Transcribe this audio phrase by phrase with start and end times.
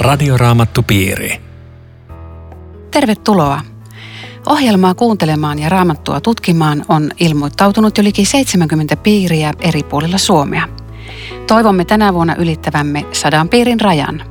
[0.00, 1.40] Radioraamattupiiri.
[2.90, 3.60] Tervetuloa.
[4.46, 10.68] Ohjelmaa kuuntelemaan ja raamattua tutkimaan on ilmoittautunut jo liki 70 piiriä eri puolilla Suomea.
[11.46, 14.22] Toivomme tänä vuonna ylittävämme sadan piirin rajan.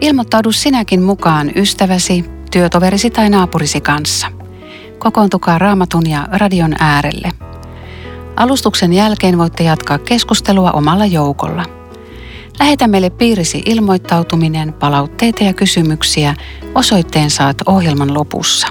[0.00, 4.26] Ilmoittaudu sinäkin mukaan ystäväsi, työtoverisi tai naapurisi kanssa.
[4.98, 7.32] Kokoontukaa raamatun ja radion äärelle.
[8.36, 11.64] Alustuksen jälkeen voitte jatkaa keskustelua omalla joukolla–
[12.58, 16.34] Lähetä meille piirisi ilmoittautuminen, palautteita ja kysymyksiä.
[16.74, 18.68] Osoitteen saat ohjelman lopussa.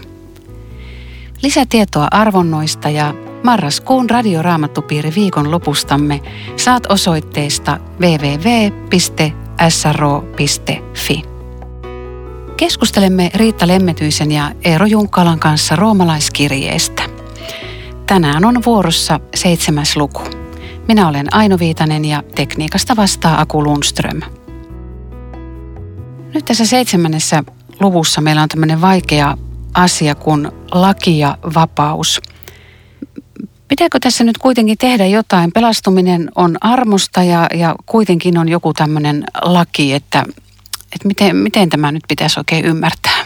[1.44, 6.22] Lisätietoa arvonnoista ja marraskuun radioraamattupiiri viikon lopustamme
[6.58, 8.94] saat osoitteesta www.sro.fi.
[12.58, 17.04] Keskustelemme Riitta Lemmetyisen ja Eero Junkkalan kanssa roomalaiskirjeestä.
[18.06, 20.43] Tänään on vuorossa seitsemäs luku.
[20.88, 24.22] Minä olen Aino Viitanen ja tekniikasta vastaa Aku Lundström.
[26.34, 27.44] Nyt tässä seitsemännessä
[27.80, 29.38] luvussa meillä on tämmöinen vaikea
[29.74, 32.22] asia kuin laki ja vapaus.
[33.68, 35.52] Pitääkö tässä nyt kuitenkin tehdä jotain?
[35.52, 40.26] Pelastuminen on armosta ja, ja kuitenkin on joku tämmöinen laki, että,
[40.92, 43.23] että miten, miten tämä nyt pitäisi oikein ymmärtää?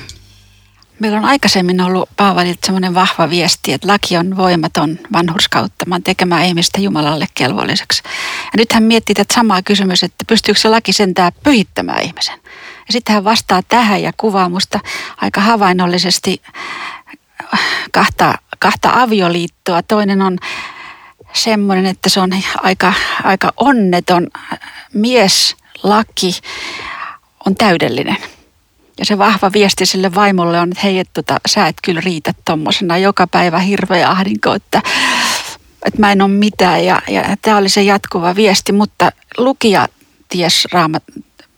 [1.00, 6.81] Meillä on aikaisemmin ollut Paavalilta semmoinen vahva viesti, että laki on voimaton vanhurskauttamaan tekemään ihmistä
[6.81, 8.02] Jumalalle kelvolliseksi.
[8.44, 12.40] Ja nyt hän miettii tätä samaa kysymys, että pystyykö se laki sentään pyhittämään ihmisen.
[12.88, 14.80] Ja sitten hän vastaa tähän ja kuvaa musta
[15.18, 16.42] aika havainnollisesti
[17.92, 19.84] kahta, kahta avioliittoa.
[19.84, 20.38] Toinen on
[21.34, 24.28] semmoinen, että se on aika, aika onneton
[24.94, 26.42] mieslaki,
[27.45, 28.18] on täydellinen–
[29.00, 32.34] ja se vahva viesti sille vaimolle on, että hei, että tota, sä et kyllä riitä
[32.45, 34.81] tommosena joka päivä hirveä ahdinko, että,
[35.86, 36.86] että mä en ole mitään.
[36.86, 39.88] Ja, ja tämä oli se jatkuva viesti, mutta lukija
[40.30, 41.03] ties raamat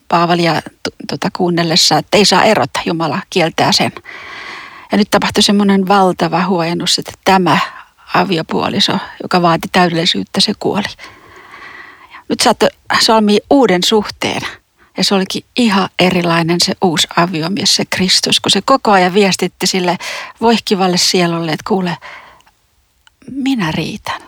[0.08, 0.62] Paavalia
[1.08, 3.92] tota, kuunnellessa, että ei saa erota, Jumala kieltää sen.
[4.92, 7.60] Ja nyt tapahtui semmoinen valtava huojennus, että tämä
[8.14, 10.84] aviopuoliso, joka vaati täydellisyyttä, se kuoli.
[12.30, 14.42] Nyt saattoi solmia uuden suhteen–
[15.00, 19.68] ja se olikin ihan erilainen se uusi aviomies, se Kristus, kun se koko ajan viestitti
[19.68, 19.98] sille
[20.42, 21.98] voihkivalle sielulle, että kuule,
[23.32, 24.22] minä riitän.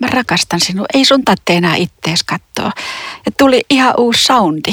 [0.00, 0.86] Mä rakastan sinua.
[0.94, 2.72] Ei sun tarvitse enää ittees katsoa.
[3.26, 4.72] Ja tuli ihan uusi soundi.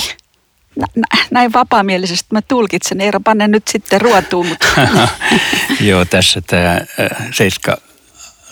[1.31, 3.01] Näin vapaamielisesti mä tulkitsen.
[3.01, 4.47] Eero, panne nyt sitten ruotuun.
[4.47, 4.67] Mutta...
[5.89, 6.81] Joo, tässä tämä
[7.33, 7.77] seiska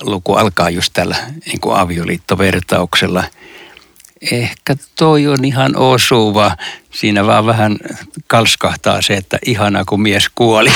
[0.01, 1.15] luku alkaa just tällä
[1.45, 3.23] niin avioliittovertauksella–
[4.31, 6.57] ehkä toi on ihan osuva.
[6.91, 7.77] Siinä vaan vähän
[8.27, 10.71] kalskahtaa se, että ihana kun mies kuoli.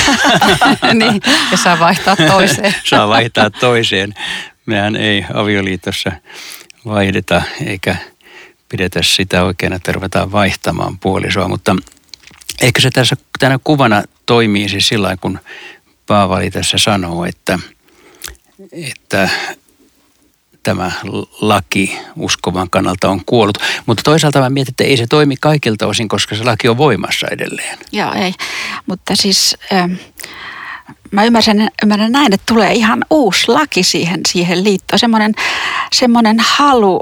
[0.94, 1.22] niin,
[1.52, 2.76] ja saa vaihtaa toiseen.
[2.90, 4.14] saa vaihtaa toiseen.
[4.66, 6.12] Mehän ei avioliitossa
[6.86, 7.96] vaihdeta eikä
[8.70, 11.48] pidetä sitä oikein, että ruvetaan vaihtamaan puolisoa.
[11.48, 11.76] Mutta
[12.62, 15.40] ehkä se tässä tänä kuvana toimii siis sillä kun
[16.08, 17.60] Paavali tässä sanoo, että,
[18.72, 19.30] että
[20.64, 20.92] tämä
[21.42, 23.58] laki uskovan kannalta on kuollut.
[23.86, 27.28] Mutta toisaalta mä mietin, että ei se toimi kaikilta osin, koska se laki on voimassa
[27.32, 27.78] edelleen.
[27.92, 28.34] Joo, ei.
[28.86, 29.94] Mutta siis ähm,
[31.12, 35.00] mä ymmärrän, ymmärrän näin, että tulee ihan uusi laki siihen, siihen liittoon.
[35.00, 35.34] Semmoinen,
[35.94, 37.02] semmoinen halu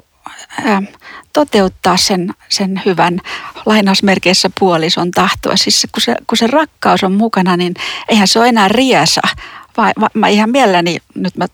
[0.65, 0.85] ähm,
[1.33, 3.19] toteuttaa sen, sen hyvän
[3.65, 5.55] lainausmerkeissä puolison tahtoa.
[5.55, 7.73] Siis kun se, kun se rakkaus on mukana, niin
[8.09, 9.21] eihän se ole enää riesa,
[9.77, 11.45] vai, vai, mä ihan mielelläni, nyt mä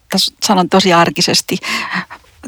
[0.44, 1.58] sanon tosi arkisesti,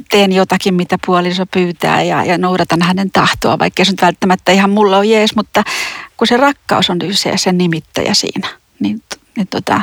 [0.10, 4.70] teen jotakin, mitä puoliso pyytää ja, ja noudatan hänen tahtoa, vaikka se nyt välttämättä ihan
[4.70, 5.64] mulla on jees, mutta
[6.18, 8.50] kun se rakkaus on se sen nimittäjä siinä,
[8.80, 9.02] niin,
[9.38, 9.82] niin tota...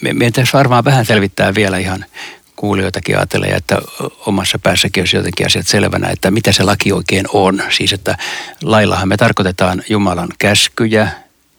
[0.00, 2.04] Meidän tässä varmaan vähän selvittää vielä ihan
[2.56, 3.78] kuulijoitakin ajattelee, että
[4.26, 7.62] omassa päässäkin olisi jotenkin asiat selvänä, että mitä se laki oikein on.
[7.70, 8.18] Siis että
[8.62, 11.08] laillahan me tarkoitetaan Jumalan käskyjä,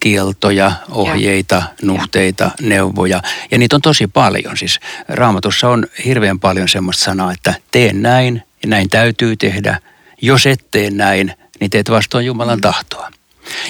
[0.04, 1.64] kieltoja, ohjeita, ja.
[1.82, 2.52] nuhteita, ja.
[2.62, 3.22] neuvoja.
[3.52, 4.58] Ja niitä on tosi paljon.
[4.58, 9.80] Siis raamatussa on hirveän paljon semmoista sanaa, että tee näin ja näin täytyy tehdä.
[10.22, 12.62] Jos et tee näin, niin teet vastoin Jumalan mm.
[12.62, 13.12] tahtoa.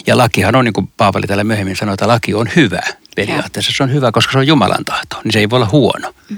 [0.08, 2.82] Ja lakihan on, niin kuin Paavali täällä myöhemmin sanoi, että laki on hyvä.
[3.16, 6.14] Periaatteessa se on hyvä, koska se on Jumalan tahto, niin se ei voi olla huono.
[6.30, 6.38] Mm.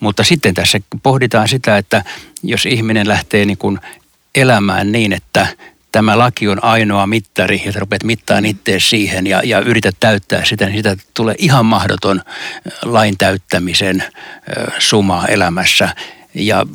[0.00, 2.04] Mutta sitten tässä pohditaan sitä, että
[2.42, 3.78] jos ihminen lähtee niin kuin
[4.34, 5.46] elämään niin, että
[5.92, 10.44] tämä laki on ainoa mittari ja sä rupeat mittaan itse siihen ja, ja yrität täyttää
[10.44, 12.22] sitä, niin sitä tulee ihan mahdoton
[12.82, 14.04] lain täyttämisen
[14.78, 15.94] suma elämässä.
[16.34, 16.66] Ja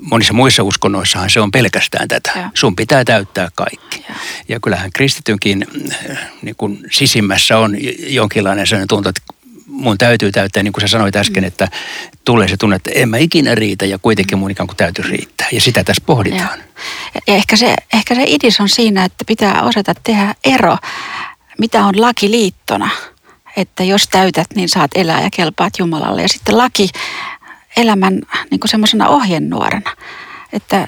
[0.00, 2.32] monissa muissa uskonnoissahan se on pelkästään tätä.
[2.36, 2.50] Ja.
[2.54, 4.04] Sun pitää täyttää kaikki.
[4.08, 4.14] Ja,
[4.48, 5.66] ja kyllähän kristitynkin
[6.42, 9.22] niin kun sisimmässä on jonkinlainen sellainen tunto, että
[9.70, 11.48] mun täytyy täyttää, niin kuin sä sanoit äsken, mm.
[11.48, 11.68] että
[12.24, 15.46] tulee se tunne, että en mä ikinä riitä ja kuitenkin mun ikään kuin täytyy riittää.
[15.52, 16.58] Ja sitä tässä pohditaan.
[17.14, 20.76] Ja, ja ehkä, se, ehkä se idis on siinä, että pitää osata tehdä ero,
[21.58, 22.90] mitä on laki liittona.
[23.56, 26.22] Että jos täytät, niin saat elää ja kelpaat Jumalalle.
[26.22, 26.88] Ja sitten laki
[27.76, 28.20] elämän
[28.50, 29.96] niin semmoisena ohjenuorena.
[30.52, 30.86] Että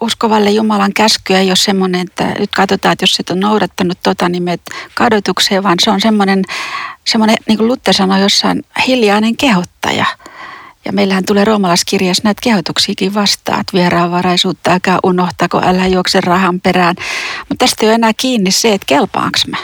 [0.00, 4.28] uskovalle Jumalan käsky ei ole semmoinen, että nyt katsotaan, että jos et on noudattanut tota,
[4.28, 4.62] niin menet
[4.94, 6.42] kadotukseen, vaan se on semmoinen,
[7.06, 10.06] semmoinen niin kuin Luther sanoi jossain, hiljainen kehottaja.
[10.84, 16.96] Ja meillähän tulee roomalaiskirjassa näitä kehotuksiakin vastaan, että vieraanvaraisuutta, älkää unohtako, älä juokse rahan perään.
[17.48, 19.56] Mutta tästä ei ole enää kiinni se, että kelpaanko mä.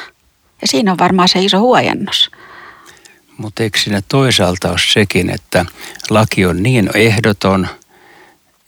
[0.63, 2.31] Ja siinä on varmaan se iso huojennus.
[3.39, 5.67] Mutta eikö siinä toisaalta ole sekin, että
[6.11, 7.69] laki on niin ehdoton,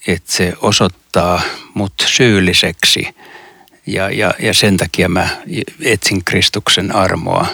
[0.06, 1.42] että se osoittaa
[1.74, 3.14] mut syylliseksi
[3.86, 5.28] ja, ja, ja sen takia mä
[5.80, 7.46] etsin Kristuksen armoa,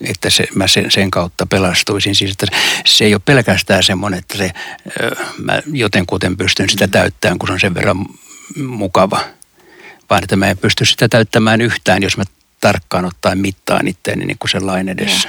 [0.00, 2.14] että se, mä sen, sen kautta pelastuisin.
[2.14, 2.46] Siis että
[2.86, 4.50] se ei ole pelkästään semmoinen, että se,
[5.38, 8.06] mä jotenkuten pystyn sitä täyttämään, kun se on sen verran
[8.56, 9.20] mukava,
[10.10, 12.24] vaan että mä en pysty sitä täyttämään yhtään, jos mä
[12.60, 15.28] tarkkaan ottaen mittaan itteeni niin kuin sen lain edessä.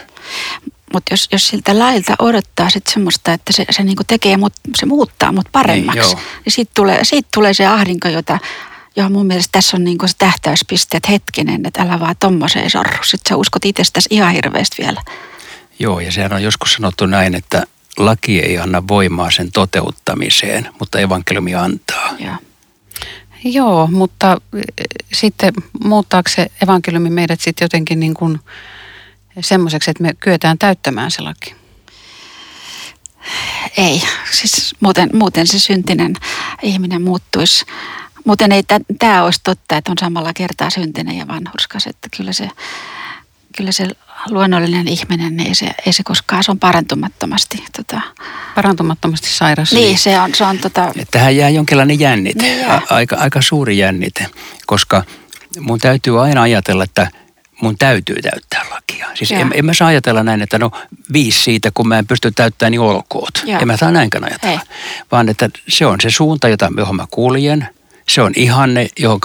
[0.94, 4.86] Mutta jos, jos siltä lailta odottaa sit semmoista, että se, se niinku tekee mut, se
[4.86, 8.40] muuttaa mut paremmaksi, niin, niin siitä tulee, siitä tulee se ahdinko, jota,
[8.96, 13.04] johon mun mielestä tässä on niinku se tähtäyspiste, että hetkinen, että älä vaan tommoseen sorru.
[13.04, 15.04] Sitten sä uskot itsestäsi ihan hirveästi vielä.
[15.80, 17.64] Joo, ja sehän on joskus sanottu näin, että
[17.98, 22.14] laki ei anna voimaa sen toteuttamiseen, mutta evankeliumi antaa.
[22.20, 22.38] Ja.
[23.44, 24.62] Joo, mutta e,
[25.14, 25.54] sitten
[25.84, 28.40] muuttaako se evankeliumi meidät sitten jotenkin niin kuin
[29.42, 31.56] semmoiseksi, että me kyetään täyttämään se laki?
[33.78, 36.16] Ei, siis muuten, muuten se syntinen
[36.62, 37.66] ihminen muuttuisi.
[38.26, 38.64] Muuten ei
[39.00, 42.50] tämä olisi totta, että on samalla kertaa syntinen ja vanhurskas, että kyllä se,
[43.58, 43.88] kyllä se
[44.30, 47.64] luonnollinen ihminen, niin ei se, ei se koskaan, se on parantumattomasti.
[47.78, 48.02] Tota...
[48.56, 49.72] Parantumattomasti sairas.
[49.72, 50.94] Niin, se on, se on tota...
[51.12, 52.82] Tähän jää jonkinlainen jännite, niin jää.
[52.90, 54.26] aika, aika suuri jännite,
[54.66, 55.04] koska
[55.60, 57.12] mun täytyy aina ajatella, että
[57.62, 59.08] mun täytyy täyttää lakia.
[59.14, 60.72] Siis en, en mä saa ajatella näin, että no
[61.14, 63.44] viisi siitä, kun mä en pysty täyttämään, niin olkoot.
[63.46, 63.60] Ja.
[63.60, 64.60] En mä saa näinkään ajatella.
[64.60, 64.76] Ei.
[65.12, 67.68] Vaan että se on se suunta, jota, johon mä kuljen.
[68.10, 69.20] Se on ihanne, johon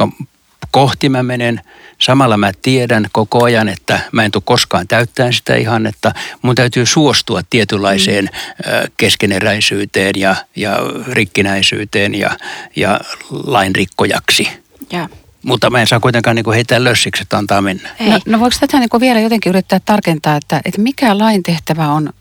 [0.70, 1.60] kohti mä menen.
[1.98, 6.12] Samalla mä tiedän koko ajan, että mä en tule koskaan täyttämään sitä ihannetta.
[6.42, 8.90] Mun täytyy suostua tietynlaiseen mm.
[8.96, 10.78] keskeneräisyyteen ja, ja
[11.08, 12.30] rikkinäisyyteen ja,
[12.76, 14.48] ja lainrikkojaksi.
[14.92, 15.08] Ja.
[15.44, 17.88] Mutta mä en saa kuitenkaan niin heittää lössiksi, että antaa mennä.
[18.00, 18.10] Ei.
[18.10, 22.12] No, no voiko tätä niin vielä jotenkin yrittää tarkentaa, että, että mikä lain tehtävä on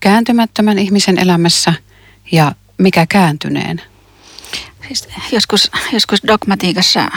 [0.00, 1.74] kääntymättömän ihmisen elämässä
[2.32, 3.82] ja mikä kääntyneen?
[4.88, 7.10] Siis joskus, joskus dogmatiikassa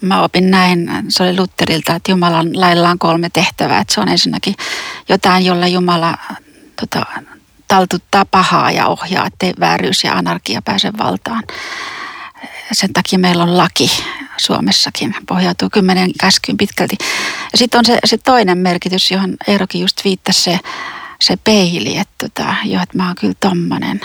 [0.00, 3.80] mä opin näin, se oli Lutterilta, että Jumalan lailla on kolme tehtävää.
[3.80, 4.54] Että se on ensinnäkin
[5.08, 6.18] jotain, jolla Jumala
[6.80, 7.06] tota,
[7.68, 11.42] taltuttaa pahaa ja ohjaa, ettei vääryys ja anarkia pääse valtaan.
[12.72, 13.90] Sen takia meillä on laki
[14.40, 16.96] Suomessakin, pohjautuu kymmenen käskyyn pitkälti.
[17.54, 20.60] Sitten on se, se toinen merkitys, johon Eerokin just viittasi, se,
[21.20, 24.00] se peili, että, tota, jo, että mä oon kyllä tommonen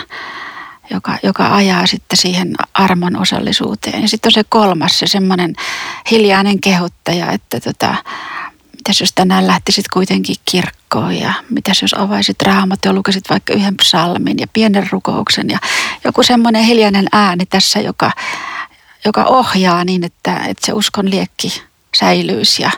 [0.90, 4.02] joka, joka ajaa sitten siihen armon osallisuuteen.
[4.02, 5.54] Ja sitten on se kolmas, se semmoinen
[6.10, 7.94] hiljainen kehottaja, että tota,
[8.72, 13.76] mitäs jos tänään lähtisit kuitenkin kirkkoon ja mitäs jos avaisit raamat ja lukisit vaikka yhden
[13.76, 15.58] psalmin ja pienen rukouksen ja
[16.04, 18.10] joku semmoinen hiljainen ääni tässä, joka,
[19.04, 21.62] joka ohjaa niin, että, että se uskon liekki
[21.96, 22.70] säilyisi ja,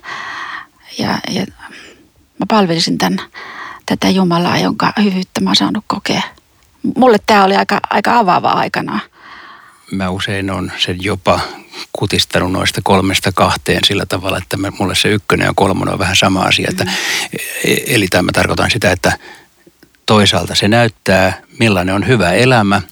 [0.99, 1.47] ja, ja
[2.39, 3.21] mä palvelisin tämän,
[3.87, 6.23] tätä Jumalaa, jonka hyvyyttä mä oon saanut kokea
[6.97, 9.01] mulle tämä oli aika, aika avaava aikana.
[9.93, 11.41] Mä usein on sen jopa
[11.93, 16.43] kutistanut noista kolmesta kahteen sillä tavalla, että mulle se ykkönen ja kolmonen on vähän sama
[16.43, 16.71] asia.
[16.79, 16.91] Mm.
[17.87, 19.19] eli tämä tarkoitan sitä, että
[20.07, 22.83] toisaalta se näyttää, millainen on hyvä elämä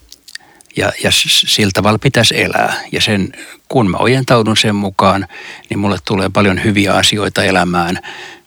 [0.76, 1.10] ja, ja
[1.46, 2.80] sillä tavalla pitäisi elää.
[2.92, 3.32] Ja sen,
[3.68, 5.26] kun mä ojentaudun sen mukaan,
[5.70, 7.98] niin mulle tulee paljon hyviä asioita elämään,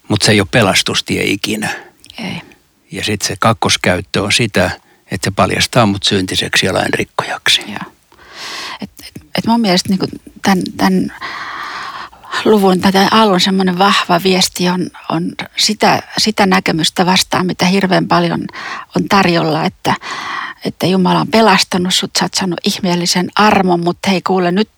[0.07, 1.69] mutta se ei ole pelastustie ikinä.
[2.19, 2.41] Ei.
[2.91, 4.71] Ja sitten se kakkoskäyttö on sitä,
[5.11, 7.61] että se paljastaa mut syntiseksi ja lainrikkojaksi.
[7.67, 7.93] Joo.
[8.81, 8.89] Et,
[9.37, 11.13] et, mun mielestä niin tämän, tämän
[12.45, 18.07] luvun tai tämän alun semmoinen vahva viesti on, on sitä, sitä näkemystä vastaan, mitä hirveän
[18.07, 18.41] paljon
[18.95, 19.95] on tarjolla, että,
[20.65, 24.69] että Jumala on pelastanut sut, sä oot saanut ihmeellisen armon, mutta hei kuule nyt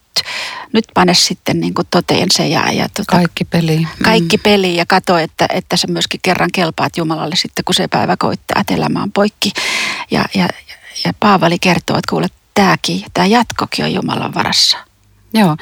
[0.73, 3.87] nyt pane sitten niin kuin toteen se ja, ja tota, kaikki peli.
[4.03, 4.43] Kaikki mm.
[4.43, 8.61] peli ja kato, että, että sä myöskin kerran kelpaat Jumalalle sitten, kun se päivä koittaa,
[8.61, 9.51] että elämä on poikki.
[10.11, 10.47] Ja, ja,
[11.05, 14.77] ja Paavali kertoo, että kuule, tämäkin, tämä jatkokin on Jumalan varassa.
[15.33, 15.57] Joo.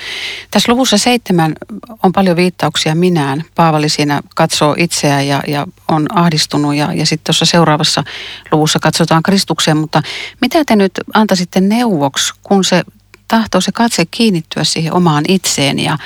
[0.52, 1.56] Tässä luvussa seitsemän
[2.04, 3.44] on paljon viittauksia minään.
[3.56, 8.04] Paavali siinä katsoo itseään ja, ja on ahdistunut ja, ja sitten tuossa seuraavassa
[8.52, 9.78] luvussa katsotaan Kristukseen.
[9.78, 10.02] Mutta
[10.42, 12.84] mitä te nyt antaisitte neuvoksi, kun se
[13.28, 15.98] tahtoo se katse kiinnittyä siihen omaan itseen ja,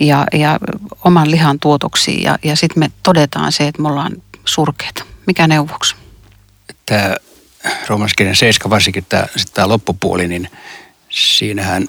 [0.00, 0.58] ja, ja
[1.04, 4.12] oman lihan tuotoksiin ja, ja sitten me todetaan se, että me ollaan
[4.44, 5.04] surkeita.
[5.26, 5.94] Mikä neuvoksi?
[6.86, 7.16] Tämä
[7.88, 10.50] roomalaiskirjan 7, varsinkin tämä, tämä loppupuoli, niin
[11.08, 11.88] siinähän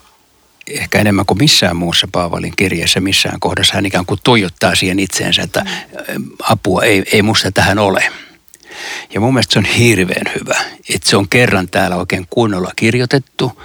[0.68, 5.42] ehkä enemmän kuin missään muussa Paavalin kirjeessä, missään kohdassa hän ikään kuin tuijottaa siihen itseensä,
[5.42, 5.66] että
[6.44, 8.10] apua ei, ei musta tähän ole.
[9.14, 10.58] Ja mun mielestä se on hirveän hyvä,
[10.94, 13.62] että se on kerran täällä oikein kunnolla kirjoitettu,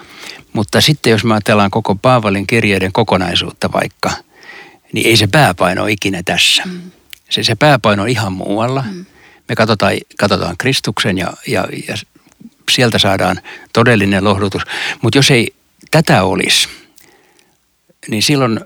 [0.52, 4.10] mutta sitten jos me ajatellaan koko Paavalin kirjeiden kokonaisuutta vaikka,
[4.92, 6.62] niin ei se pääpaino ole ikinä tässä.
[6.66, 6.80] Mm.
[7.30, 8.84] Se, se pääpaino on ihan muualla.
[8.90, 9.04] Mm.
[9.48, 11.96] Me katsotaan, katsotaan Kristuksen ja, ja, ja
[12.70, 13.40] sieltä saadaan
[13.72, 14.62] todellinen lohdutus.
[15.02, 15.54] Mutta jos ei
[15.90, 16.68] tätä olisi,
[18.08, 18.60] niin silloin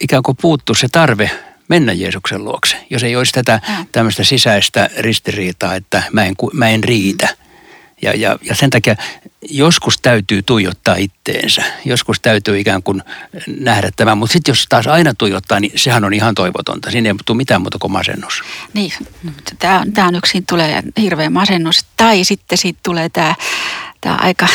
[0.00, 1.30] ikään kuin puuttuu se tarve
[1.68, 2.86] mennä Jeesuksen luokse.
[2.90, 3.60] Jos ei olisi tätä
[3.92, 7.28] tämmöistä sisäistä ristiriitaa, että mä en, mä en riitä.
[8.02, 8.96] Ja, ja, ja sen takia
[9.50, 11.64] joskus täytyy tuijottaa itteensä.
[11.84, 13.02] Joskus täytyy ikään kuin
[13.46, 14.14] nähdä tämä.
[14.14, 16.90] Mutta sitten jos taas aina tuijottaa, niin sehän on ihan toivotonta.
[16.90, 18.42] Siinä ei tule mitään muuta kuin masennus.
[18.74, 18.92] Niin,
[19.58, 21.84] tämä on, tämä on yksin tulee hirveä masennus.
[21.96, 23.34] Tai sitten siitä tulee tämä
[24.06, 24.46] tämä aika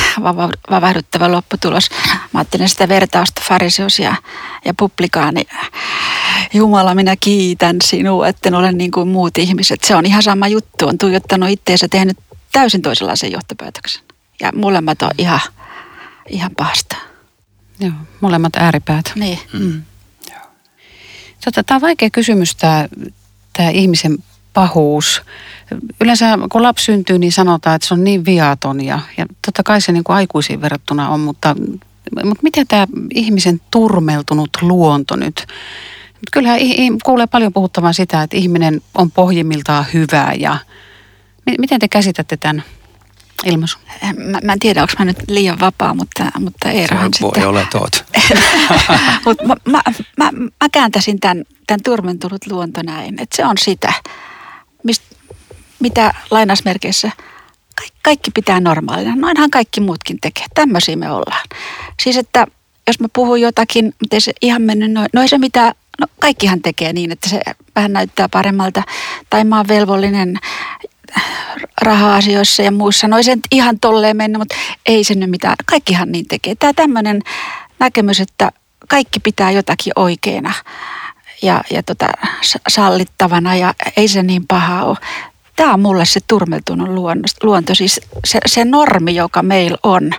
[0.70, 1.89] vavahduttava lopputulos.
[2.34, 4.15] Mä ajattelin sitä vertausta fariseus ja,
[4.65, 5.43] ja publikaani.
[6.53, 9.84] Jumala, minä kiitän sinua, etten ole niin kuin muut ihmiset.
[9.84, 10.88] Se on ihan sama juttu.
[10.88, 12.17] On tuijottanut itteensä tehnyt
[12.51, 14.03] täysin toisenlaisen johtopäätöksen.
[14.41, 15.39] Ja molemmat on ihan,
[16.29, 16.96] ihan pahasta.
[17.79, 19.12] Joo, molemmat ääripäät.
[19.15, 19.39] Niin.
[19.53, 19.81] Mm.
[21.46, 22.88] Tota, tämä on vaikea kysymys, tämä,
[23.53, 24.17] tämä ihmisen
[24.53, 25.22] pahuus.
[26.01, 29.81] Yleensä kun lapsi syntyy, niin sanotaan, että se on niin viaton ja, ja totta kai
[29.81, 31.55] se niin kuin aikuisiin verrattuna on, mutta,
[32.24, 35.48] mutta miten tämä ihmisen turmeltunut luonto nyt?
[36.31, 36.60] Kyllähän
[37.03, 40.58] kuulee paljon puhuttavan sitä, että ihminen on pohjimmiltaan hyvä ja
[41.60, 42.63] miten te käsitätte tämän
[43.46, 43.77] ilmaisu?
[44.17, 47.41] Mä, mä en tiedä, onko mä nyt liian vapaa, mutta, mutta Eerohan sitten...
[47.41, 48.05] Voi olla toot.
[49.25, 49.81] mutta mä, mä,
[50.17, 53.93] mä, mä kääntäisin tämän, tämän turmentunut luonto näin, että se on sitä,
[55.82, 57.12] mitä lainasmerkeissä
[58.02, 59.16] kaikki, pitää normaalina.
[59.16, 60.46] Noinhan kaikki muutkin tekee.
[60.54, 61.48] Tämmöisiä me ollaan.
[62.04, 62.48] Siis että
[62.88, 65.10] jos mä puhun jotakin, ei se ihan mennyt noin.
[65.14, 67.42] No ei se mitä, no kaikkihan tekee niin, että se
[67.76, 68.84] vähän näyttää paremmalta.
[69.30, 70.40] Tai mä oon velvollinen
[71.82, 73.08] raha-asioissa ja muissa.
[73.08, 75.56] No ei se ihan tolleen mennä, mutta ei se nyt mitään.
[75.66, 76.56] Kaikkihan niin tekee.
[76.56, 77.22] Tämä tämmöinen
[77.80, 78.52] näkemys, että
[78.88, 80.54] kaikki pitää jotakin oikeana
[81.42, 82.08] ja, ja tota,
[82.68, 84.98] sallittavana ja ei se niin paha ole.
[85.55, 86.89] Tämä on mulle se turmeltunut
[87.43, 90.12] luonto, siis se, se normi, joka meillä on,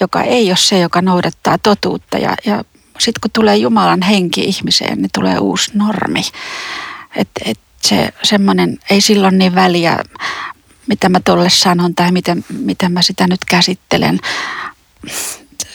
[0.00, 2.18] joka ei ole se, joka noudattaa totuutta.
[2.18, 2.64] Ja, ja
[2.98, 6.22] sitten kun tulee Jumalan henki ihmiseen, niin tulee uusi normi.
[7.16, 9.98] Et, et se semmoinen, ei silloin niin väliä,
[10.86, 14.20] mitä mä tolle sanon tai miten, miten mä sitä nyt käsittelen.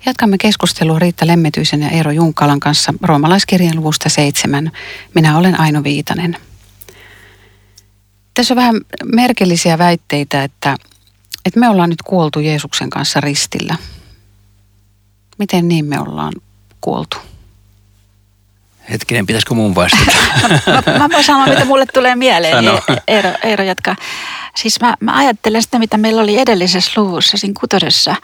[0.06, 4.72] Jatkamme keskustelua Riitta Lemmetyisen ja Eero Junkalan kanssa roomalaiskirjan luvusta seitsemän.
[5.14, 6.36] Minä olen Aino Viitanen.
[8.34, 10.76] Tässä on vähän merkillisiä väitteitä, että,
[11.44, 13.76] että me ollaan nyt kuoltu Jeesuksen kanssa ristillä.
[15.38, 16.32] Miten niin me ollaan
[16.80, 17.16] kuoltu?
[18.90, 20.12] Hetkinen, pitäisikö mun vastata?
[20.86, 22.64] mä, mä voin sanoa, mitä mulle tulee mieleen.
[22.64, 22.80] Sano.
[22.88, 23.96] E- Eero, Eero jatkaa.
[24.56, 28.16] Siis mä, mä ajattelen sitä, mitä meillä oli edellisessä luvussa, siinä kutosessa.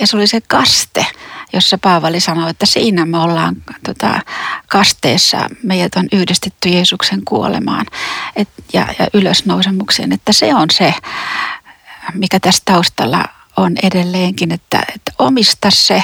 [0.00, 1.06] Ja se oli se kaste,
[1.52, 4.20] jossa Paavali sanoi, että siinä me ollaan tota,
[4.68, 5.38] kasteessa.
[5.62, 7.86] Meidät on yhdistetty Jeesuksen kuolemaan
[8.36, 10.12] et, ja, ja ylösnousemukseen.
[10.12, 10.94] Että se on se,
[12.14, 13.24] mikä tässä taustalla
[13.56, 16.02] on edelleenkin, että, että omista se,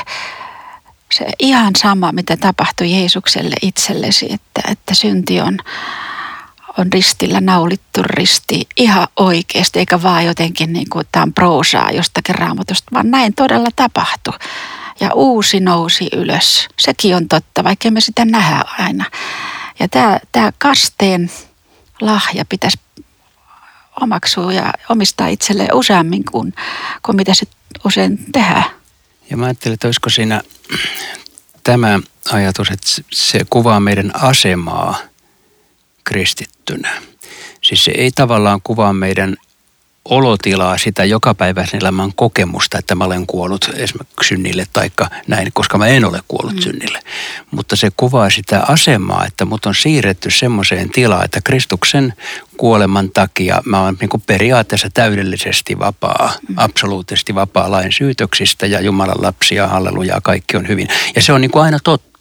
[1.12, 5.58] se ihan sama, mitä tapahtui Jeesukselle itsellesi, että, että synti on,
[6.78, 12.34] on ristillä naulittu risti ihan oikeasti, eikä vaan jotenkin niin kuin tämä on proosaa jostakin
[12.34, 14.38] raamatusta, vaan näin todella tapahtui.
[15.00, 16.68] Ja uusi nousi ylös.
[16.78, 19.04] Sekin on totta, vaikka me sitä nähdä aina.
[19.78, 21.30] Ja tämä, tämä kasteen
[22.00, 22.78] lahja pitäisi
[24.00, 26.54] omaksua ja omistaa itselleen useammin kuin,
[27.02, 27.46] kuin mitä se
[27.84, 28.64] usein tehdään.
[29.30, 30.40] Ja mä ajattelin, että olisiko siinä
[31.64, 32.00] tämä
[32.32, 34.98] ajatus, että se kuvaa meidän asemaa
[36.64, 37.02] kristittynä.
[37.62, 39.36] Siis se ei tavallaan kuvaa meidän
[40.04, 44.90] olotilaa, sitä jokapäiväisen elämän kokemusta, että mä olen kuollut esimerkiksi synnille tai
[45.26, 46.60] näin, koska mä en ole kuollut mm.
[46.60, 46.98] synnille.
[47.50, 52.14] Mutta se kuvaa sitä asemaa, että mut on siirretty semmoiseen tilaan, että Kristuksen
[52.56, 56.54] kuoleman takia mä olen niin periaatteessa täydellisesti vapaa, mm.
[56.58, 60.88] absoluuttisesti vapaa lain syytöksistä ja Jumalan lapsia, hallelujaa, kaikki on hyvin.
[61.16, 62.13] Ja se on niin kuin aina totta.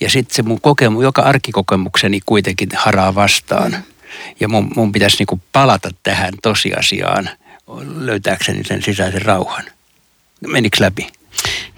[0.00, 3.76] Ja sitten se mun kokemu, joka arkikokemukseni kuitenkin haraa vastaan.
[4.40, 7.30] Ja mun, mun pitäisi niin palata tähän tosiasiaan
[7.96, 9.64] löytääkseni sen sisäisen rauhan.
[10.46, 11.08] Menikö läpi?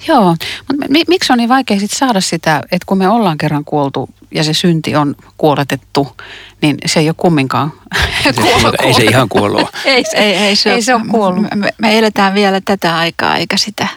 [0.09, 0.37] Joo,
[0.69, 4.45] mutta miksi on niin vaikea sit saada sitä, että kun me ollaan kerran kuoltu ja
[4.45, 6.17] se synti on kuoletettu,
[6.63, 7.73] niin se ei ole kumminkaan
[8.43, 8.75] kuollut.
[8.83, 9.69] Ei se ihan kuollut.
[9.85, 11.47] ei, ei, ei, se, ei se ole kuollut.
[11.55, 13.89] Me, me eletään vielä tätä aikaa eikä sitä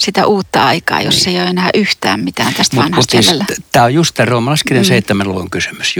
[0.00, 1.36] sitä uutta aikaa, jos niin.
[1.36, 4.84] ei ole enää yhtään mitään tästä mut, vanhasta mut siis, Tämä on just tämä roomalaiskirjan
[4.84, 4.88] mm.
[4.88, 5.94] seitsemän luvun kysymys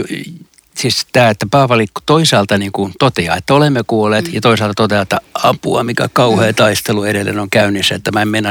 [0.77, 4.33] siis tämä, että Paavali toisaalta niin kuin toteaa, että olemme kuolleet mm.
[4.33, 6.55] ja toisaalta toteaa, että apua, mikä kauhea mm.
[6.55, 8.49] taistelu edelleen on käynnissä, että mä en mennä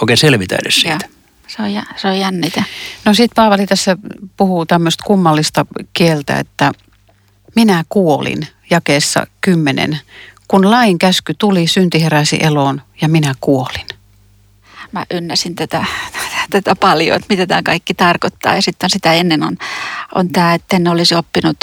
[0.00, 1.04] oikein selvitä edes siitä.
[1.04, 1.22] Ja.
[1.48, 2.64] Se on, se on jännitä.
[3.04, 3.96] No sitten Paavali tässä
[4.36, 6.72] puhuu tämmöistä kummallista kieltä, että
[7.56, 9.98] minä kuolin jakeessa kymmenen.
[10.48, 13.86] Kun lain käsky tuli, synti heräsi eloon ja minä kuolin
[14.92, 15.84] mä ynnäsin tätä,
[16.50, 18.54] tätä paljon, että mitä tämä kaikki tarkoittaa.
[18.54, 19.56] Ja sitten sitä ennen on,
[20.14, 21.56] on tämä, että en olisi oppinut,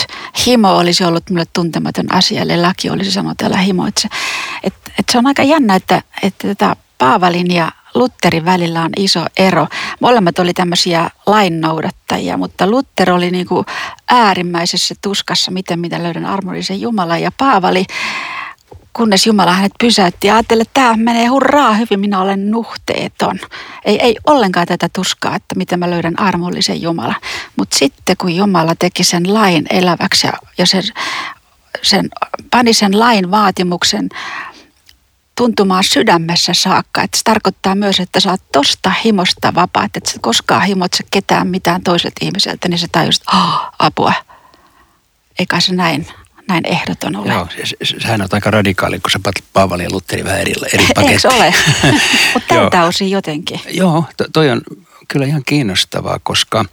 [0.46, 3.88] himo olisi ollut mulle tuntematon asia, eli laki olisi sanonut täällä himo.
[3.88, 4.08] Että se,
[4.63, 9.26] että, että se on aika jännä, että, että tätä Paavalin ja Lutterin välillä on iso
[9.38, 9.68] ero.
[10.00, 13.65] Molemmat oli tämmöisiä lainnoudattajia, mutta Luther oli niin kuin
[14.10, 17.22] äärimmäisessä tuskassa, miten mitä löydän armollisen Jumalan.
[17.22, 17.86] Ja Paavali
[18.93, 23.39] kunnes Jumala hänet pysäytti ja ajatteli, että tämä menee hurraa hyvin, minä olen nuhteeton.
[23.86, 27.15] Ei, ei ollenkaan tätä tuskaa, että miten mä löydän armollisen Jumala.
[27.56, 30.84] Mutta sitten kun Jumala teki sen lain eläväksi ja, ja sen,
[31.82, 32.10] sen,
[32.52, 34.10] pani sen lain vaatimuksen
[35.38, 37.02] tuntumaan sydämessä saakka.
[37.02, 41.04] Että se tarkoittaa myös, että sä oot tosta himosta vapaa, että et sä koskaan himotse
[41.12, 44.13] ketään mitään toiselta ihmiseltä, niin se tajusit, oh, apua.
[45.39, 46.08] Eikä se näin
[46.50, 47.34] näin ehdoton ole.
[47.34, 47.48] Joo,
[47.84, 49.20] sehän on aika radikaali, kun sä
[49.54, 51.28] Paavali ja Lutteri vähän eri, eri paketti.
[51.28, 51.54] Eikö ole?
[52.34, 53.60] Mutta tältä osin jotenkin.
[53.70, 54.62] Joo, to, toi on
[55.08, 56.66] kyllä ihan kiinnostavaa, koska,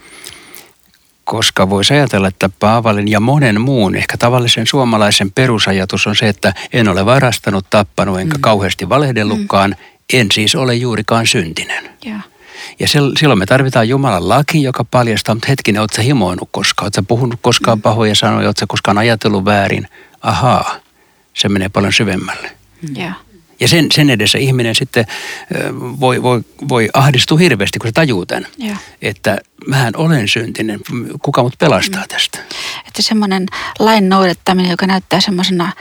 [1.25, 6.55] koska voisi ajatella, että Paavalin ja monen muun, ehkä tavallisen suomalaisen perusajatus on se, että
[6.73, 8.41] en ole varastanut, tappanut enkä mm.
[8.41, 9.77] kauheasti valehdellutkaan, mm.
[10.13, 11.91] en siis ole juurikaan syntinen.
[12.07, 12.36] Yeah.
[12.79, 16.87] Ja silloin me tarvitaan Jumalan laki, joka paljastaa, mutta hetkinen, ootko himoinut koskaan?
[16.87, 17.83] Ootko puhunut koskaan mm.
[17.83, 18.49] pahoja sanoja?
[18.49, 19.89] Ootko koskaan ajatellut väärin?
[20.23, 20.77] Ahaa,
[21.35, 22.51] se menee paljon syvemmälle.
[22.99, 23.15] Yeah.
[23.61, 25.07] Ja sen, sen edessä ihminen sitten
[26.01, 28.47] voi, voi, voi ahdistua hirveästi, kun se tajuu tämän.
[28.65, 28.81] Yeah.
[29.03, 30.81] Että mähän olen syntinen,
[31.23, 32.09] kuka mut pelastaa mm.
[32.09, 32.39] tästä.
[32.89, 33.47] Että semmoinen
[33.79, 35.73] lain noudattaminen, joka näyttää semmoisena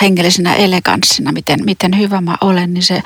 [0.00, 3.02] hengellisenä eleganssina, miten, miten hyvä mä olen, niin se,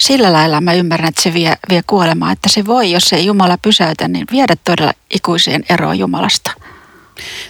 [0.00, 2.32] sillä lailla mä ymmärrän, että se vie, vie kuolemaan.
[2.32, 6.50] Että se voi, jos ei Jumala pysäytä, niin viedä todella ikuiseen eroon Jumalasta.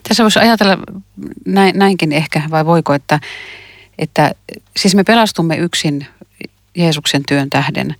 [0.08, 0.78] Tässä voisi ajatella
[1.46, 3.20] näin, näinkin ehkä, vai voiko, että,
[3.98, 4.34] että
[4.76, 6.06] siis me pelastumme yksin
[6.74, 7.94] Jeesuksen työn tähden,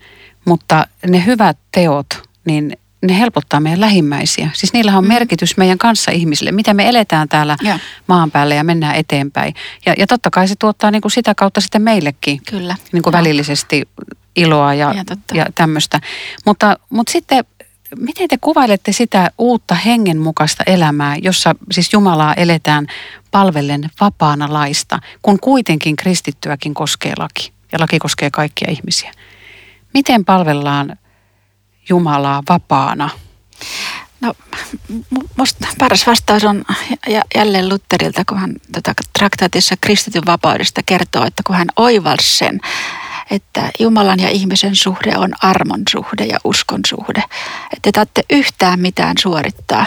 [0.44, 2.06] mutta ne hyvät teot,
[2.44, 4.50] niin ne helpottaa meidän lähimmäisiä.
[4.52, 5.08] Siis niillä on mm.
[5.08, 7.78] merkitys meidän kanssa ihmisille, miten me eletään täällä ja.
[8.06, 9.54] maan päällä ja mennään eteenpäin.
[9.86, 12.76] Ja, ja totta kai se tuottaa niin kuin sitä kautta sitten meillekin Kyllä.
[12.92, 13.88] Niin kuin välillisesti
[14.36, 16.00] iloa ja, ja, ja tämmöistä.
[16.44, 17.44] Mutta, mutta sitten
[17.98, 22.86] miten te kuvailette sitä uutta hengenmukaista elämää, jossa siis Jumalaa eletään
[23.30, 29.12] palvellen vapaana laista, kun kuitenkin kristittyäkin koskee laki ja laki koskee kaikkia ihmisiä?
[29.94, 30.96] Miten palvellaan
[31.88, 33.10] Jumalaa vapaana?
[34.20, 34.34] No
[35.38, 36.64] musta paras vastaus on
[37.34, 42.60] jälleen Lutterilta, kun hän tota, traktaatissa kristityn vapaudesta kertoo, että kun hän oivalsi sen,
[43.30, 47.22] että Jumalan ja ihmisen suhde on armon suhde ja uskon suhde.
[47.76, 49.86] Että tarvitse yhtään mitään suorittaa,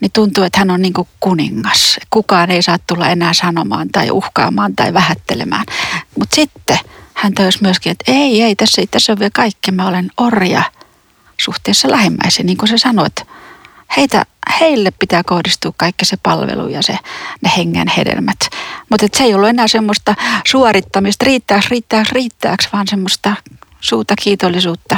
[0.00, 2.00] niin tuntuu, että hän on niin kuningas.
[2.10, 5.66] Kukaan ei saa tulla enää sanomaan tai uhkaamaan tai vähättelemään.
[6.18, 6.78] Mutta sitten
[7.14, 9.72] hän tajusi myöskin, että ei, ei, tässä, tässä on vielä kaikki.
[9.72, 10.62] Mä olen orja
[11.40, 13.22] suhteessa lähimmäisiin, niin kuin se sanoi, että
[13.96, 14.24] heitä,
[14.60, 16.98] heille pitää kohdistua kaikki se palvelu ja se,
[17.42, 18.38] ne hengen hedelmät.
[18.90, 20.14] Mutta se ei ollut enää semmoista
[20.46, 23.36] suorittamista, riittääks, riittääks, riittääks, vaan semmoista
[23.80, 24.96] suuta kiitollisuutta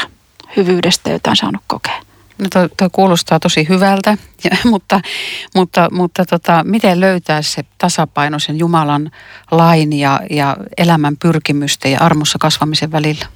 [0.56, 2.02] hyvyydestä, jota on saanut kokea.
[2.38, 4.10] No toi, toi kuulostaa tosi hyvältä,
[4.44, 5.00] ja, mutta,
[5.54, 9.10] mutta, mutta tota, miten löytää se tasapaino sen Jumalan
[9.50, 13.26] lain ja, ja elämän pyrkimysten ja armossa kasvamisen välillä?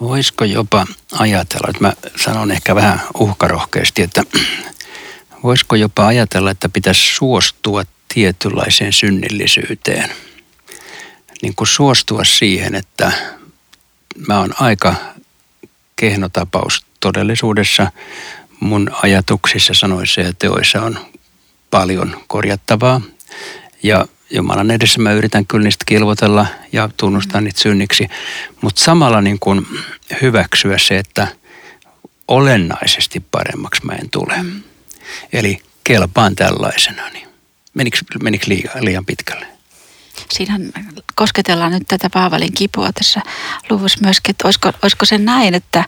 [0.00, 4.22] Voisiko jopa ajatella, että mä sanon ehkä vähän uhkarohkeasti, että
[5.42, 7.82] voisiko jopa ajatella, että pitäisi suostua
[8.14, 10.10] tietynlaiseen synnillisyyteen.
[11.42, 13.12] Niin kuin suostua siihen, että
[14.28, 14.94] mä oon aika
[15.96, 17.92] kehno tapaus todellisuudessa.
[18.60, 20.98] Mun ajatuksissa sanoissa ja teoissa on
[21.70, 23.00] paljon korjattavaa.
[23.82, 28.08] Ja Jumalan edessä mä yritän kyllä niistä kilvotella ja tunnustaa niitä synniksi,
[28.60, 29.66] mutta samalla niin kuin
[30.22, 31.28] hyväksyä se, että
[32.28, 34.44] olennaisesti paremmaksi mä en tule.
[35.32, 37.08] Eli kelpaan tällaisena.
[37.08, 37.28] Niin
[37.74, 39.46] menikö, menikö liian, liian pitkälle?
[40.32, 40.58] Siinä
[41.14, 43.20] kosketellaan nyt tätä Paavalin kipua tässä
[43.70, 45.84] luvussa myöskin, että olisiko, olisiko se näin, että,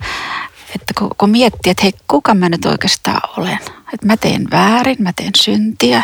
[0.74, 3.58] että kun, kun miettii, että hei, kuka mä nyt oikeastaan olen?
[3.94, 6.02] Että mä teen väärin, mä teen syntiä,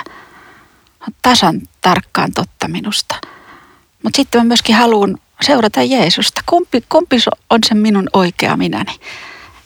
[1.23, 3.14] tasan tarkkaan totta minusta.
[4.03, 6.40] Mutta sitten mä myöskin haluan seurata Jeesusta.
[6.47, 7.16] Kumpi, kumpi
[7.51, 8.92] on se minun oikea minäni?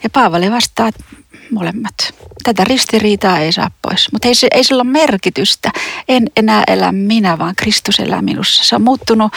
[0.03, 1.05] Ja Paavali vastaa, että
[1.51, 1.95] molemmat.
[2.43, 4.13] Tätä ristiriitaa ei saa pois.
[4.13, 5.73] Mutta ei, ei sillä ole merkitystä.
[6.09, 8.65] En enää elä minä, vaan Kristus elää minussa.
[8.65, 9.33] Se on muuttunut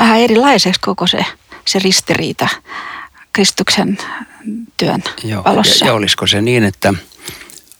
[0.00, 1.26] vähän erilaiseksi koko se,
[1.66, 2.48] se ristiriita
[3.32, 3.98] Kristuksen
[4.76, 5.84] työn Joo, valossa.
[5.84, 6.94] Ja, ja olisiko se niin, että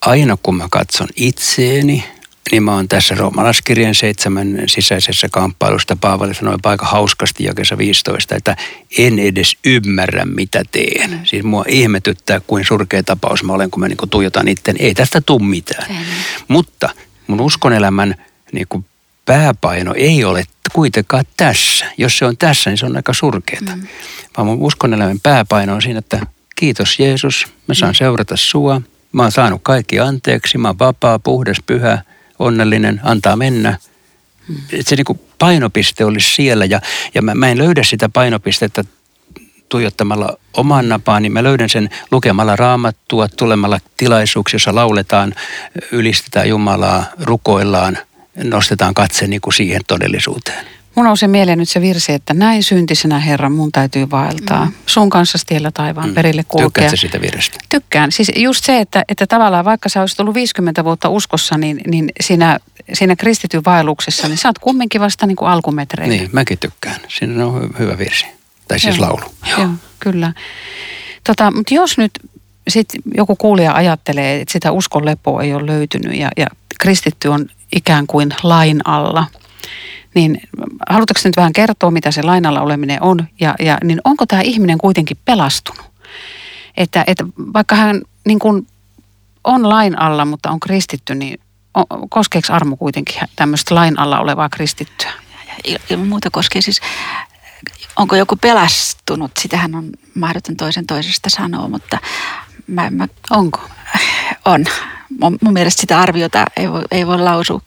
[0.00, 2.04] aina kun mä katson itseeni
[2.52, 5.96] niin mä oon tässä roomalaiskirjan seitsemän sisäisessä kamppailusta.
[6.00, 8.56] Paavali sanoi aika hauskasti jakessa 15, että
[8.98, 11.20] en edes ymmärrä mitä teen.
[11.24, 14.76] Siis mua ihmetyttää, kuin surkea tapaus mä olen, kun mä niin tuijotan itten.
[14.78, 15.90] Ei tästä tule mitään.
[15.90, 15.96] Mm.
[16.48, 16.88] Mutta
[17.26, 18.14] mun uskonelämän
[18.52, 18.84] niin kuin
[19.24, 21.86] pääpaino ei ole kuitenkaan tässä.
[21.98, 23.76] Jos se on tässä, niin se on aika surkeata.
[23.76, 23.86] Mm.
[24.36, 26.26] Vaan mun uskonelämän pääpaino on siinä, että
[26.56, 27.96] kiitos Jeesus, mä saan mm.
[27.96, 28.82] seurata sua.
[29.12, 32.02] Mä oon saanut kaikki anteeksi, mä oon vapaa, puhdas, pyhä–
[32.38, 33.78] onnellinen, antaa mennä.
[34.48, 34.56] Hmm.
[34.80, 36.80] Se niin kuin painopiste olisi siellä ja,
[37.14, 38.84] ja mä, mä en löydä sitä painopistettä
[39.68, 45.34] tuijottamalla oman napaan, niin mä löydän sen lukemalla raamattua, tulemalla tilaisuuksia, jossa lauletaan,
[45.92, 47.98] ylistetään Jumalaa, rukoillaan,
[48.44, 50.66] nostetaan katse niin kuin siihen todellisuuteen.
[50.94, 54.64] Mun on se mieleen nyt se virsi, että näin syntisenä Herra mun täytyy vaeltaa.
[54.64, 54.72] Mm.
[54.86, 56.14] Sun kanssa tiellä taivaan mm.
[56.14, 56.66] perille kulkea.
[56.66, 57.58] Tykkäätkö sitä virrestä?
[57.68, 58.12] Tykkään.
[58.12, 62.12] Siis just se, että, että tavallaan vaikka sä olisit ollut 50 vuotta uskossa, niin, niin
[62.20, 62.58] siinä,
[62.92, 66.16] siinä kristityn vaelluksessa, niin sä oot kumminkin vasta niin kuin alkumetreillä.
[66.16, 67.00] Niin, mäkin tykkään.
[67.08, 68.26] Siinä on hyvä virsi.
[68.68, 69.06] Tai siis Joo.
[69.06, 69.34] laulu.
[69.50, 70.32] Joo, Joo kyllä.
[71.26, 72.12] Tota, mutta jos nyt
[72.68, 76.46] sit joku kuulija ajattelee, että sitä uskon lepoa ei ole löytynyt ja, ja
[76.80, 79.26] kristitty on ikään kuin lain alla–
[80.14, 80.40] niin
[80.88, 84.78] haluatteko nyt vähän kertoa, mitä se lainalla oleminen on ja, ja niin onko tämä ihminen
[84.78, 85.86] kuitenkin pelastunut?
[86.76, 87.24] Että, että
[87.54, 88.66] vaikka hän niin kuin
[89.44, 91.40] on lain alla, mutta on kristitty, niin
[92.08, 95.12] koskeeko armo kuitenkin tämmöistä lain alla olevaa kristittyä?
[95.90, 96.80] Ilman muuta koskee siis,
[97.96, 101.98] onko joku pelastunut, sitähän on mahdoton toisen toisesta sanoa, mutta
[102.66, 103.60] mä, mä, onko?
[104.44, 104.64] On.
[105.20, 107.60] Mun, mun mielestä sitä arviota ei voi, ei voi lausua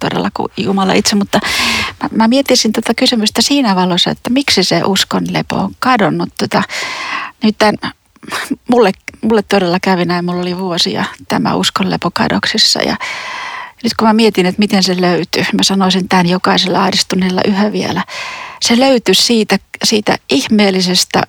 [0.00, 1.40] todella kuin Jumala itse, mutta
[2.02, 6.28] mä, mä miettisin tätä kysymystä siinä valossa, että miksi se uskon lepo on kadonnut.
[6.38, 6.62] Tota,
[7.42, 7.74] nyt tämän,
[8.68, 12.96] mulle, mulle todella kävi näin, mulla oli vuosia tämä uskon lepo kadoksissa ja
[13.82, 18.04] nyt kun mä mietin, että miten se löytyy, mä sanoisin tämän jokaisella ahdistuneella yhä vielä.
[18.62, 21.22] Se löytyy siitä, siitä ihmeellisestä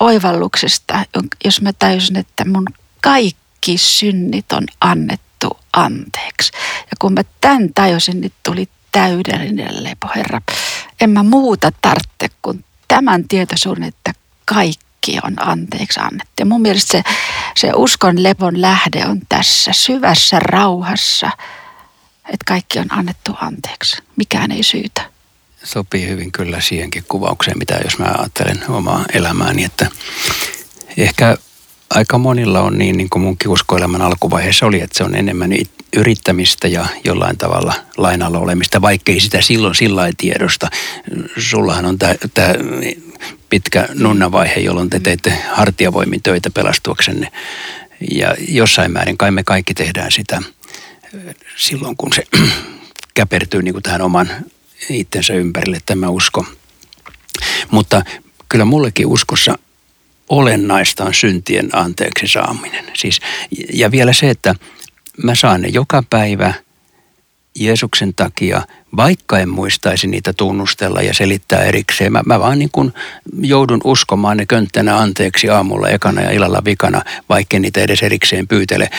[0.00, 1.04] oivalluksesta,
[1.44, 2.64] jos mä tajusin, että mun
[3.00, 6.52] kaikki synnit on annettu annettu anteeksi.
[6.80, 10.40] Ja kun mä tämän tajusin, niin tuli täydellinen lepo, Herra.
[11.00, 14.12] En mä muuta tarvitse kuin tämän tietoisuuden, että
[14.44, 16.32] kaikki on anteeksi annettu.
[16.38, 17.02] Ja mun mielestä se,
[17.56, 21.30] se uskon lepon lähde on tässä syvässä rauhassa,
[22.24, 24.02] että kaikki on annettu anteeksi.
[24.16, 25.10] Mikään ei syytä.
[25.64, 29.90] Sopii hyvin kyllä siihenkin kuvaukseen, mitä jos mä ajattelen omaa elämääni, että
[30.96, 31.36] ehkä
[31.90, 35.50] aika monilla on niin, niin kuin mun uskoelämän alkuvaiheessa oli, että se on enemmän
[35.96, 40.70] yrittämistä ja jollain tavalla lainalla olemista, vaikkei sitä silloin sillä ei tiedosta.
[41.38, 42.54] Sullahan on tämä
[43.50, 47.28] pitkä nunnavaihe, jolloin te teette hartiavoimin töitä pelastuaksenne.
[48.10, 50.42] Ja jossain määrin kai me kaikki tehdään sitä
[51.56, 52.22] silloin, kun se
[53.14, 54.28] käpertyy niin kuin tähän oman
[54.90, 56.46] itsensä ympärille tämä usko.
[57.70, 58.02] Mutta
[58.48, 59.58] kyllä mullekin uskossa
[60.28, 62.84] olennaista on syntien anteeksi saaminen.
[62.94, 63.20] Siis,
[63.72, 64.54] ja vielä se, että
[65.22, 66.54] mä saan ne joka päivä
[67.58, 68.62] Jeesuksen takia,
[68.96, 72.12] vaikka en muistaisi niitä tunnustella ja selittää erikseen.
[72.12, 72.92] Mä, mä vaan niin kuin
[73.40, 78.90] joudun uskomaan ne könttänä anteeksi aamulla ekana ja illalla vikana, vaikka niitä edes erikseen pyytele,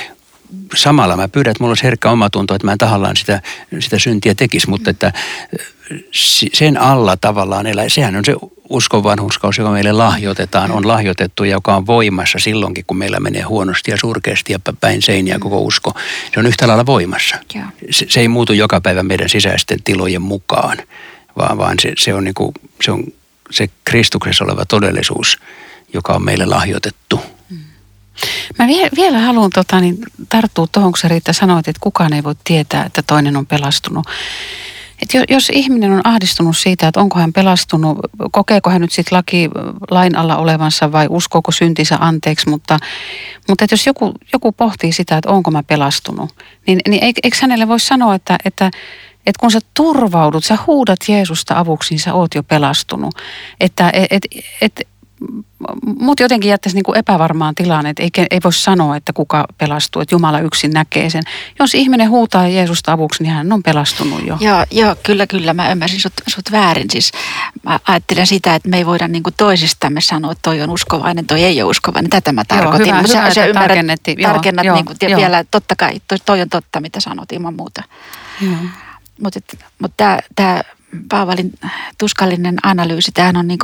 [0.76, 3.42] samalla mä pyydän, että mulla olisi herkkä omatunto, että mä en tahallaan sitä,
[3.80, 5.14] sitä syntiä tekisi, mutta että
[6.54, 8.36] sen alla tavallaan elää, sehän on se
[8.70, 13.42] uskon vanhuskaus, joka meille lahjoitetaan, on lahjoitettu ja joka on voimassa silloinkin, kun meillä menee
[13.42, 15.94] huonosti ja surkeasti ja päin seiniä koko usko.
[16.34, 17.36] Se on yhtä lailla voimassa.
[17.92, 20.78] Se, se ei muutu joka päivä meidän sisäisten tilojen mukaan,
[21.38, 23.04] vaan, vaan se, se, on niinku, se on
[23.52, 25.40] se Kristuksessa oleva todellisuus,
[25.94, 27.22] joka on meille lahjoitettu.
[28.60, 29.98] Mä vie, vielä haluan tota, niin,
[30.30, 34.06] tarttua tuohon, kun sä Riitta sanoit, että kukaan ei voi tietää, että toinen on pelastunut.
[35.02, 37.98] Et jos ihminen on ahdistunut siitä, että onko hän pelastunut,
[38.32, 39.50] kokeeko hän nyt sitten laki
[39.92, 42.80] lain alla olevansa vai uskooko syntinsä anteeksi, mutta,
[43.48, 46.30] mutta että jos joku, joku pohtii sitä, että onko mä pelastunut,
[46.68, 48.72] niin, niin eikö hänelle voi sanoa, että, että
[49.26, 53.16] että kun sä turvaudut, sä huudat Jeesusta avuksi, niin sä oot jo pelastunut.
[53.60, 54.28] Että et, et,
[54.62, 54.88] et,
[56.00, 60.02] mut jotenkin jättäisi niin kuin epävarmaan tilaan, että ei, ei voi sanoa, että kuka pelastuu,
[60.02, 61.24] että Jumala yksin näkee sen.
[61.60, 64.38] Jos ihminen huutaa Jeesusta avuksi, niin hän on pelastunut jo.
[64.40, 65.54] Joo, joo kyllä, kyllä.
[65.54, 66.90] Mä ymmärsin sut, sut väärin.
[66.90, 67.12] Siis
[67.64, 71.26] mä ajattelen sitä, että me ei voida niin kuin toisistamme sanoa, että toi on uskovainen,
[71.26, 72.10] toi ei ole uskovainen.
[72.10, 72.88] Tätä mä tarkoitin.
[72.88, 73.88] Joo, hyvä, hyvä, että ymmärrät,
[74.22, 75.20] tarkennat joo, niin kuin, joo.
[75.20, 77.84] vielä, totta kai, toi, toi on totta, mitä sanot ilman muuta.
[79.22, 79.40] Mutta
[79.80, 80.64] mut tämä
[81.10, 81.54] Paavalin
[81.98, 83.60] tuskallinen analyysi, tämähän on niin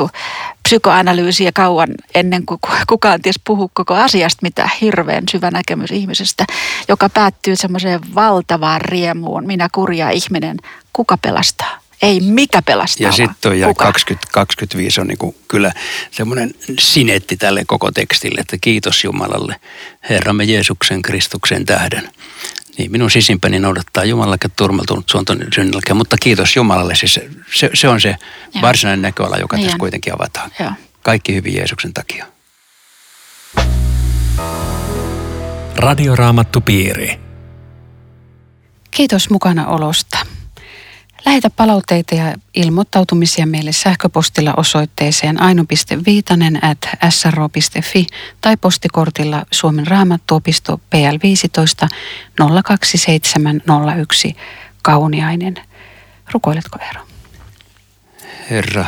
[0.63, 6.45] psykoanalyysiä kauan ennen kuin kukaan ties puhu koko asiasta, mitä hirveän syvä näkemys ihmisestä,
[6.87, 9.47] joka päättyy semmoiseen valtavaan riemuun.
[9.47, 10.57] Minä kurja ihminen,
[10.93, 11.79] kuka pelastaa?
[12.01, 13.07] Ei mikä pelastaa.
[13.07, 15.71] Ja sitten ja 2025 on niinku kyllä
[16.11, 19.55] semmoinen sinetti tälle koko tekstille, että kiitos Jumalalle,
[20.09, 22.09] Herramme Jeesuksen Kristuksen tähden
[22.77, 26.95] niin, minun sisimpäni noudattaa Jumalalle turmeltunut suonton synnälkä, mutta kiitos Jumalalle.
[26.95, 27.19] Siis
[27.53, 28.09] se, se on se
[28.53, 28.61] Joo.
[28.61, 30.51] varsinainen näköala, joka niin tässä kuitenkin avataan.
[30.59, 30.71] Joo.
[31.03, 32.25] Kaikki hyvin Jeesuksen takia.
[35.75, 37.19] Radioraamattu piiri.
[38.91, 40.34] Kiitos mukana olosta.
[41.25, 46.77] Lähetä palautteita ja ilmoittautumisia meille sähköpostilla osoitteeseen aino.viitanen at
[47.09, 48.07] sro.fi
[48.41, 51.87] tai postikortilla Suomen raamattuopisto PL 15
[52.63, 54.35] 02701
[54.81, 55.55] Kauniainen.
[56.31, 57.01] Rukoiletko Eero?
[58.49, 58.85] Herra,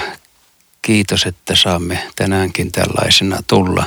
[0.81, 3.85] kiitos, että saamme tänäänkin tällaisena tulla,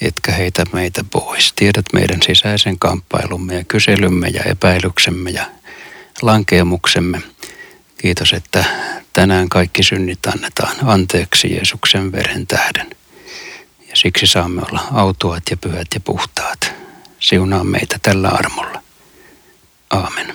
[0.00, 1.52] etkä heitä meitä pois.
[1.52, 5.44] Tiedät meidän sisäisen kamppailumme ja kyselymme ja epäilyksemme ja
[6.22, 7.22] lankeemuksemme.
[7.98, 8.64] Kiitos, että
[9.12, 12.90] tänään kaikki synnit annetaan anteeksi Jeesuksen veren tähden.
[13.88, 16.72] Ja siksi saamme olla autuat ja pyhät ja puhtaat.
[17.20, 18.82] Siunaa meitä tällä armolla.
[19.90, 20.34] Aamen.